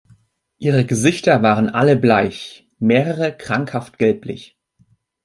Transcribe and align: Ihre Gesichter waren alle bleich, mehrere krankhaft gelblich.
Ihre 0.57 0.83
Gesichter 0.85 1.43
waren 1.43 1.69
alle 1.69 1.95
bleich, 1.95 2.67
mehrere 2.79 3.37
krankhaft 3.37 3.99
gelblich. 3.99 4.57